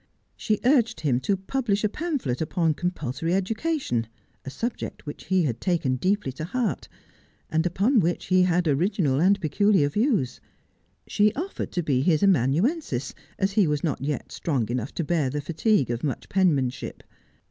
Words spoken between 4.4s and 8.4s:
a subject which he had taken deeply to heart, and upon which